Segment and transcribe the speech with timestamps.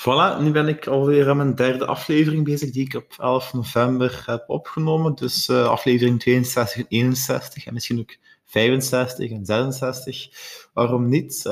[0.00, 4.22] Voilà, nu ben ik alweer aan mijn derde aflevering bezig, die ik op 11 november
[4.26, 5.14] heb opgenomen.
[5.14, 10.28] Dus uh, aflevering 62 en 61 en misschien ook 65 en 66.
[10.72, 11.42] Waarom niet?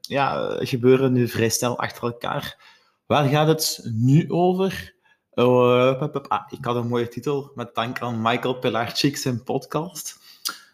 [0.00, 2.58] Ja, gebeuren nu vrij snel achter elkaar.
[3.06, 4.94] Waar gaat het nu over?
[5.34, 10.18] Uh, ah, ik had een mooie titel, met dank aan Michael Pelarchik zijn podcast.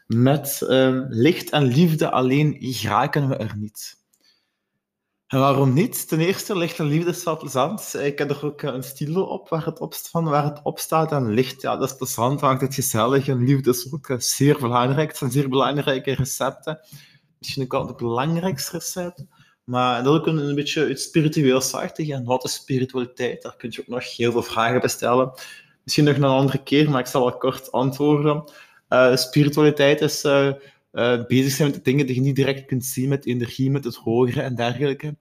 [0.07, 4.00] Met ehm, licht en liefde alleen geraken we er niet.
[5.31, 6.09] En waarom niet?
[6.09, 7.95] Ten eerste, licht en liefde is wel plezant.
[7.95, 11.13] Ik heb er ook een stilo op waar het op, waar het staat.
[11.13, 13.29] En licht, ja, dat is plezant, maakt het gezellig.
[13.29, 15.09] En liefde is ook zeer belangrijk.
[15.09, 16.81] Het zijn zeer belangrijke recepten.
[17.39, 19.25] Misschien ook wel het belangrijkste recept.
[19.65, 22.09] Maar dat ook een, een beetje het spiritueel zachtig.
[22.09, 23.43] En wat is spiritualiteit?
[23.43, 25.33] Daar kun je ook nog heel veel vragen bij stellen.
[25.85, 28.45] Misschien nog een andere keer, maar ik zal wel kort antwoorden.
[28.89, 30.25] Uh, spiritualiteit is...
[30.25, 30.53] Uh,
[30.93, 33.97] uh, bezig zijn met dingen die je niet direct kunt zien, met energie, met het
[33.97, 35.17] hogere en dergelijke.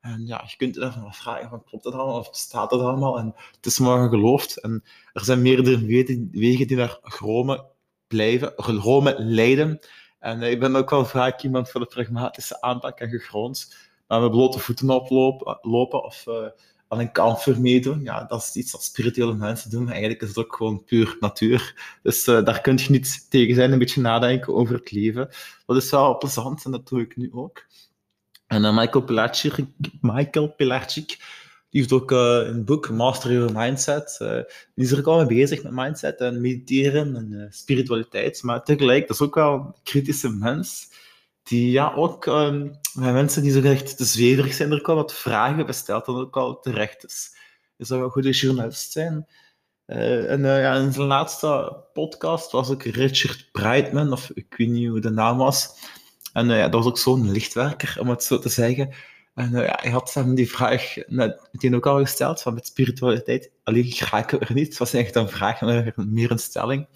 [0.00, 3.18] En ja, je kunt je daarvan afvragen, van, klopt dat allemaal of bestaat dat allemaal?
[3.18, 4.60] En het is maar geloofd.
[4.60, 5.86] En er zijn meerdere
[6.30, 7.66] wegen die naar Rome
[8.06, 9.78] blijven, Rome leiden.
[10.18, 13.76] En uh, ik ben ook wel vaak iemand voor de pragmatische aanpak en gegrond.
[14.06, 16.46] Maar met blote voeten oplopen lopen, of uh,
[16.88, 18.02] aan een kamfer meedoen.
[18.02, 21.16] Ja, dat is iets dat spirituele mensen doen, maar eigenlijk is het ook gewoon puur
[21.20, 21.74] natuur.
[22.02, 25.28] Dus uh, daar kun je niet tegen zijn, een beetje nadenken over het leven.
[25.66, 27.66] Dat is wel plezant en dat doe ik nu ook.
[28.46, 29.64] En uh, Michael Pilarczyk,
[30.00, 30.54] Michael
[31.70, 34.16] die heeft ook uh, een boek, Master Your Mindset.
[34.74, 38.42] die is er ook al mee bezig met mindset en mediteren en spiritualiteit.
[38.42, 40.88] Maar tegelijk, dat is ook wel een kritische mens
[41.48, 45.14] die ja, ook um, met mensen die zo echt te zweverig zijn, er wel wat
[45.14, 47.36] vragen besteld en ook al terecht is.
[47.76, 49.26] Zou wel een goede journalist zijn.
[49.86, 54.68] Uh, en uh, ja, in zijn laatste podcast was ook Richard Breitman, of ik weet
[54.68, 55.74] niet hoe de naam was.
[56.32, 58.94] En uh, ja, dat was ook zo'n lichtwerker, om het zo te zeggen.
[59.34, 63.94] En ja, hij had hem die vraag meteen ook al gesteld, van met spiritualiteit, alleen
[63.98, 64.68] raken we er niet.
[64.68, 65.60] Het was echt een vraag,
[65.96, 66.86] meer een stelling.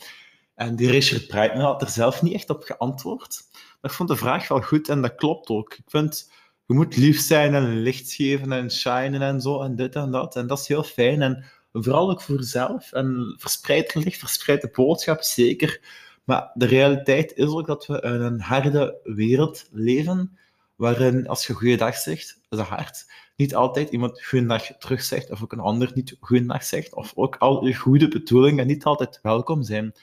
[0.54, 3.40] En die Richard Breitman had er zelf niet echt op geantwoord
[3.82, 5.74] ik vond de vraag wel goed en dat klopt ook.
[5.74, 6.32] Ik vind,
[6.66, 10.36] je moet lief zijn en licht geven en shinen en zo en dit en dat.
[10.36, 11.22] En dat is heel fijn.
[11.22, 12.92] En vooral ook voor jezelf.
[12.92, 15.80] En verspreid licht, verspreid de boodschap, zeker.
[16.24, 20.38] Maar de realiteit is ook dat we in een harde wereld leven,
[20.76, 23.10] waarin als je goeiedag zegt, is dat hard.
[23.36, 27.36] Niet altijd iemand goeiedag terug zegt, of ook een ander niet goeiedag zegt, of ook
[27.36, 29.94] al je goede bedoelingen niet altijd welkom zijn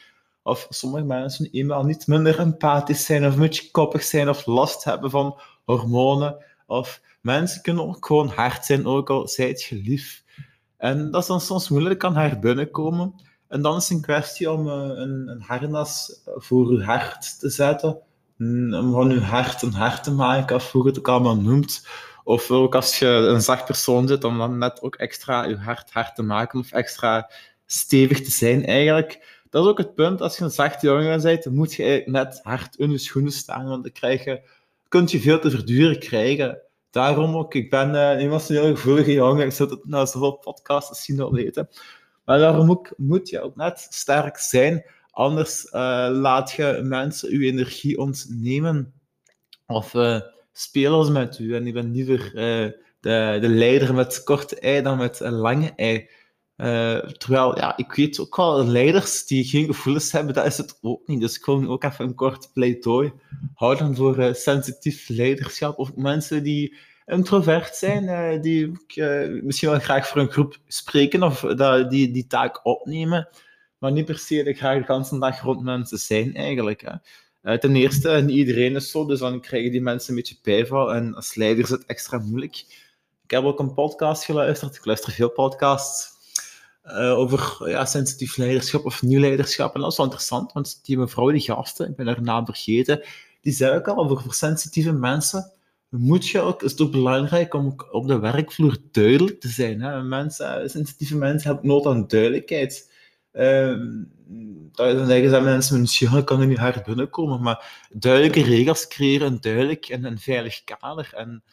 [0.50, 4.84] of sommige mensen eenmaal niet minder empathisch zijn of een beetje koppig zijn of last
[4.84, 6.46] hebben van hormonen.
[6.68, 10.24] Of mensen kunnen ook gewoon hard zijn, ook al zijt je lief.
[10.78, 13.14] En dat is dan soms moeilijk aan haar binnenkomen.
[13.48, 17.50] En dan is het een kwestie om uh, een, een harnas voor je hart te
[17.50, 18.00] zetten.
[18.40, 21.88] Om van je hart een hart te maken, of hoe je het ook allemaal noemt.
[22.24, 25.92] Of ook als je een zacht persoon zit, om dan net ook extra je hart
[25.92, 27.30] hard te maken, of extra
[27.66, 30.22] stevig te zijn eigenlijk dat is ook het punt.
[30.22, 33.68] Als je een zachte jongen bent, moet je net hard in je schoenen staan.
[33.68, 34.42] Want dan krijg je,
[34.88, 36.62] kun je veel te verduren krijgen.
[36.90, 39.46] Daarom ook, ik ben uh, een heel gevoelige jongen.
[39.46, 41.70] Ik zou het nou zoveel podcasts zien al weten.
[42.26, 44.86] Maar daarom ook, moet je ook net sterk zijn.
[45.12, 48.94] Anders uh, laat je mensen je energie ontnemen.
[49.68, 50.20] Of uh,
[50.52, 51.56] spelen ze met u.
[51.56, 52.32] En ik ben liever
[53.00, 56.10] de, de leider met korte ei dan met een lange ei.
[56.62, 60.78] Uh, terwijl, ja, ik weet ook wel, leiders die geen gevoelens hebben, dat is het
[60.82, 61.22] ook niet.
[61.22, 63.14] Dus ik wil ook even een kort pleidooi
[63.54, 65.78] houden voor uh, sensitief leiderschap.
[65.78, 68.72] Of mensen die introvert zijn, uh, die
[69.44, 71.40] misschien wel graag voor een groep spreken of
[71.90, 73.30] die die taak opnemen,
[73.78, 77.00] maar niet per se de graag de hele dag rond mensen zijn eigenlijk.
[77.42, 77.60] Hè.
[77.60, 80.94] ten eerste, niet iedereen is zo, dus dan krijgen die mensen een beetje bijval.
[80.94, 82.56] En als leider is het extra moeilijk.
[83.24, 84.76] Ik heb ook een podcast geluisterd.
[84.76, 86.18] Ik luister veel podcasts
[86.92, 89.76] uh, over ja, sensitief leiderschap of nieuw leiderschap.
[89.76, 93.02] En dat is wel interessant, want die mevrouw, die gasten, ik ben haar naam vergeten,
[93.42, 95.52] die zei ook al, over voor sensitieve mensen
[95.90, 99.82] moet je ook, is het ook belangrijk om op de werkvloer duidelijk te zijn.
[99.82, 100.04] Hè?
[100.04, 102.92] Mensen, sensitieve mensen hebben nood aan duidelijkheid.
[103.34, 103.78] Uh,
[104.72, 109.42] dan zeggen ze mensen, misschien kan er niet hard binnenkomen, maar duidelijke regels creëren, een
[109.42, 111.12] duidelijk en een veilig kader.
[111.16, 111.44] En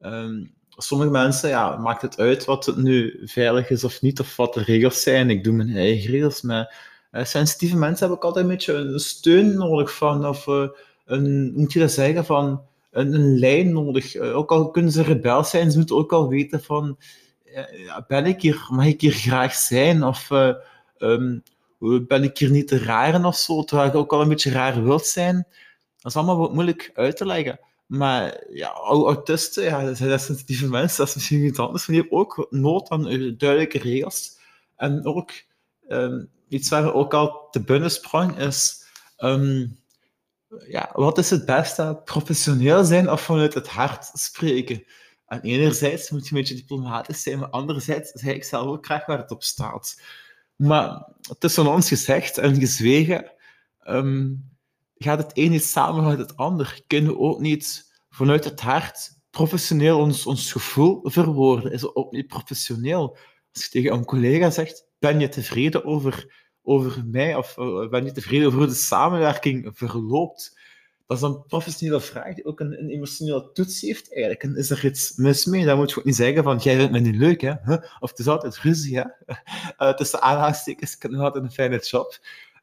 [0.00, 4.36] um, sommige mensen ja, maakt het uit wat het nu veilig is of niet, of
[4.36, 5.30] wat de regels zijn.
[5.30, 6.74] Ik doe mijn eigen regels, maar
[7.12, 10.68] uh, sensitieve mensen hebben ook altijd een beetje een steun nodig van, of uh,
[11.06, 14.14] een, moet je dat zeggen, van een, een lijn nodig.
[14.14, 16.98] Uh, ook al kunnen ze rebel zijn, ze moeten ook al weten van,
[18.08, 20.30] ben ik hier, mag ik hier graag zijn, of
[20.98, 21.42] um,
[22.06, 24.84] ben ik hier niet te raar of zo, terwijl je ook al een beetje raar
[24.84, 25.46] wilt zijn.
[25.96, 27.60] Dat is allemaal wat moeilijk uit te leggen.
[27.88, 31.86] Maar ja, autisten, ja, dat zijn sensitieve mensen, dat is misschien iets anders.
[31.86, 33.02] Maar die ook nood aan
[33.36, 34.38] duidelijke regels.
[34.76, 35.30] En ook
[35.88, 38.86] um, iets waar we ook al te binnen sprong is...
[39.18, 39.78] Um,
[40.68, 42.00] ja, wat is het beste?
[42.04, 44.84] Professioneel zijn of vanuit het hart spreken?
[45.26, 49.06] En enerzijds moet je een beetje diplomatisch zijn, maar anderzijds zeg ik zelf ook graag
[49.06, 50.02] waar het op staat.
[50.56, 51.08] Maar
[51.38, 53.32] tussen ons gezegd en gezwegen
[53.84, 54.48] um,
[54.98, 56.80] gaat het niet samen met het ander.
[56.86, 61.72] Kunnen we ook niet vanuit het hart professioneel ons, ons gevoel verwoorden?
[61.72, 63.16] Is het ook niet professioneel?
[63.52, 67.34] Als je tegen een collega zegt, ben je tevreden over, over mij?
[67.34, 70.58] Of uh, ben je tevreden over hoe de samenwerking verloopt?
[71.06, 74.42] Dat is een professionele vraag die ook een, een emotionele toets heeft eigenlijk.
[74.42, 75.64] En is er iets mis mee?
[75.64, 77.52] Dan moet je ook niet zeggen van, jij vindt me niet leuk, hè?
[78.00, 79.04] Of het is altijd ruzie, hè?
[79.78, 82.18] Uh, tussen aanhalingstekens, ik heb nog altijd een fijne job.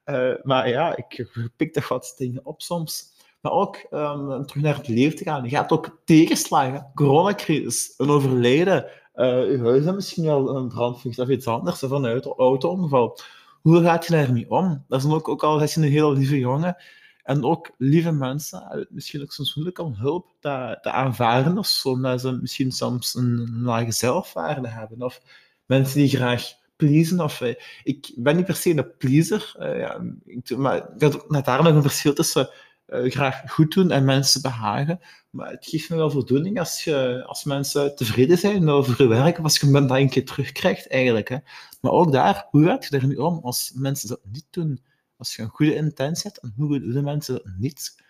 [0.06, 3.14] Uh, maar ja, ik pik toch wat dingen op soms.
[3.42, 6.92] Maar ook, om terug naar het leven te gaan, je gaat ook tegenslagen.
[6.96, 8.86] Coronacrisis, een overlijden,
[9.16, 13.20] uh, je huis misschien wel een brandvlucht of iets anders, of een auto-ongeval.
[13.62, 14.84] Hoe gaat je daarmee om?
[14.88, 16.76] Dat is ook, ook al als je een heel lieve jongen
[17.24, 22.22] en ook lieve mensen, misschien ook soms moeilijk om hulp te, te aanvaarden, of omdat
[22.22, 25.22] ze misschien soms een lage zelfwaarde hebben, of
[25.66, 27.20] mensen die graag pleasen.
[27.20, 31.16] Of, uh, ik ben niet per se een pleaser, uh, ja, ik, maar ik had
[31.16, 32.50] ook net daar nog een verschil tussen
[32.88, 35.00] uh, graag goed doen en mensen behagen.
[35.30, 39.40] Maar het geeft me wel voldoening als, je, als mensen tevreden zijn over je werk,
[39.40, 41.30] als je dat een keer terugkrijgt eigenlijk.
[41.30, 41.38] Hè.
[41.82, 44.84] Maar ook daar, hoe gaat je daarmee om als mensen dat niet doen?
[45.18, 48.04] Als je een goede intentie hebt, en hoe doen mensen dat niet?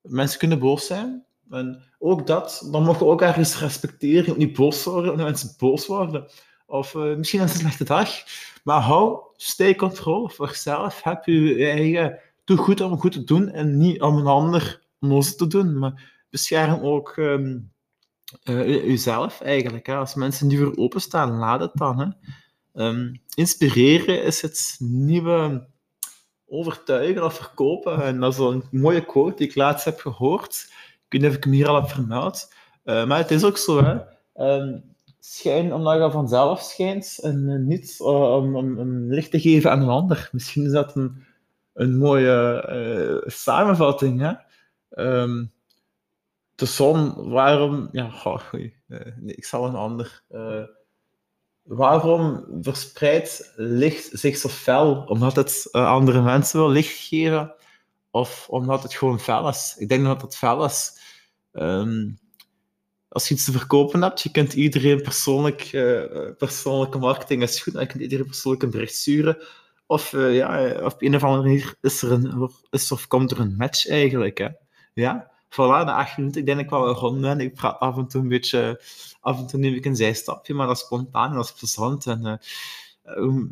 [0.00, 1.24] Mensen kunnen boos zijn.
[1.50, 4.24] En ook dat, dan mag je ook ergens respecteren.
[4.24, 6.30] Je moet niet boos worden omdat mensen boos worden.
[6.66, 8.10] Of uh, misschien een slechte dag.
[8.64, 11.02] Maar hou, stay control voor jezelf.
[11.02, 12.18] Heb je eigen...
[12.44, 15.78] Doe goed om goed te doen en niet om een ander onnozel te doen.
[15.78, 17.72] Maar bescherm ook um,
[18.42, 19.86] jezelf eigenlijk.
[19.86, 19.96] Hè.
[19.96, 21.98] Als mensen die voor openstaan, laat het dan.
[21.98, 22.86] Hè.
[22.86, 25.68] Um, inspireren is het nieuwe
[26.46, 28.02] overtuigen of verkopen.
[28.02, 30.66] En dat is een mooie quote die ik laatst heb gehoord.
[30.70, 32.54] Ik weet niet of ik hem hier al heb vermeld.
[32.84, 33.98] Uh, maar het is ook zo, hè.
[34.34, 34.95] Um,
[35.28, 39.88] schijn omdat je vanzelf schijnt en niet om, om, om, licht te geven aan een
[39.88, 40.28] ander.
[40.32, 41.24] Misschien is dat een,
[41.72, 42.68] een mooie
[43.24, 44.20] uh, samenvatting.
[44.20, 44.32] Hè?
[45.20, 45.52] Um,
[46.54, 47.88] de zon, waarom...
[47.92, 50.22] Ja, oh, nee, ik zal een ander...
[51.62, 55.04] Waarom verspreidt licht zich zo fel?
[55.06, 57.54] Omdat het andere mensen wil licht geven?
[58.10, 59.74] Of omdat het gewoon fel is?
[59.78, 60.98] Ik denk dat het fel is.
[61.52, 62.18] Um,
[63.08, 66.02] als je iets te verkopen hebt, je kunt iedereen persoonlijk, uh,
[66.38, 69.38] persoonlijke marketing is goed, je kunt iedereen persoonlijk een bericht sturen.
[69.86, 73.40] Of uh, ja, op een of andere manier is er een, is of komt er
[73.40, 74.38] een match eigenlijk.
[74.38, 74.48] Hè.
[74.94, 77.40] Ja, voilà, na acht minuten, ik denk ik wel rond ben.
[77.40, 78.82] Ik praat af en toe een beetje,
[79.20, 82.06] af en toe neem ik een zijstapje, maar dat is spontaan en dat is plezant.
[82.06, 82.40] En,
[83.04, 83.44] uh,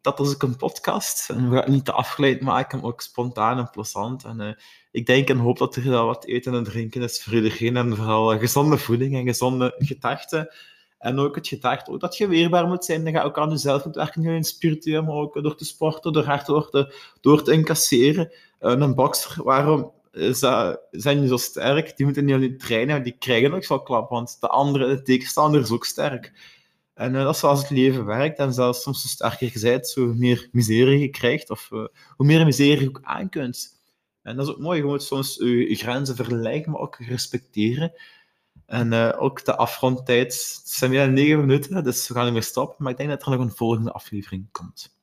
[0.00, 1.30] dat is ook een podcast.
[1.30, 4.24] En we gaan niet te afgeleid maken, maar ook spontaan en plezant.
[4.24, 4.56] En
[4.94, 7.76] ik denk en hoop dat er wel wat eten en drinken is voor iedereen.
[7.76, 10.54] En vooral gezonde voeding en gezonde gedachten.
[10.98, 13.04] En ook het gedacht ook dat je weerbaar moet zijn.
[13.04, 16.12] Dan ga je ook aan jezelf moet werken, in spiritueel, maar ook door te sporten,
[16.12, 18.32] door hard te, door te incasseren.
[18.60, 21.96] Uh, een bokser, waarom dat, zijn die zo sterk?
[21.96, 25.60] Die moeten niet alleen trainen, die krijgen ook zo klap, want de andere, de tegenstander
[25.60, 26.32] is ook sterk.
[26.94, 28.38] En uh, dat is zoals het leven werkt.
[28.38, 31.68] En zelfs soms hoe sterker je bent, hoe meer miserie je krijgt, of
[32.16, 33.74] hoe meer miserie je ook aan kunt.
[34.24, 34.82] En dat is ook mooi.
[34.82, 37.92] Moet soms je, grenzen verleggen, maar ook respecteren.
[38.66, 42.42] En uh, ook de afrondtijd, het zijn weer negen minuten, dus we gaan niet meer
[42.42, 42.76] stoppen.
[42.78, 44.96] Maar ik denk dat er nog een volgende aflevering komt.